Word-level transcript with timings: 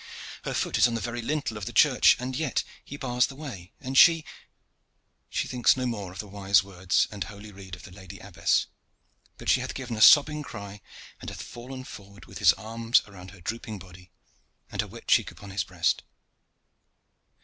Her 0.45 0.55
foot 0.55 0.79
is 0.79 0.87
on 0.87 0.95
the 0.95 0.99
very 0.99 1.21
lintel 1.21 1.57
of 1.57 1.67
the 1.67 1.71
church, 1.71 2.15
and 2.19 2.35
yet 2.35 2.63
he 2.83 2.97
bars 2.97 3.27
the 3.27 3.35
way 3.35 3.71
and 3.79 3.95
she, 3.95 4.25
she 5.29 5.47
thinks 5.47 5.77
no 5.77 5.85
more 5.85 6.11
of 6.11 6.17
the 6.17 6.27
wise 6.27 6.63
words 6.63 7.07
and 7.11 7.23
holy 7.25 7.51
rede 7.51 7.75
of 7.75 7.83
the 7.83 7.91
lady 7.91 8.17
abbess, 8.17 8.65
but 9.37 9.47
she 9.47 9.61
hath 9.61 9.75
given 9.75 9.95
a 9.95 10.01
sobbing 10.01 10.41
cry 10.41 10.81
and 11.19 11.29
hath 11.29 11.43
fallen 11.43 11.83
forward 11.83 12.25
with 12.25 12.39
his 12.39 12.51
arms 12.53 13.03
around 13.05 13.29
her 13.29 13.41
drooping 13.41 13.77
body 13.77 14.09
and 14.71 14.81
her 14.81 14.87
wet 14.87 15.07
cheek 15.07 15.29
upon 15.29 15.51
his 15.51 15.63
breast. 15.63 16.01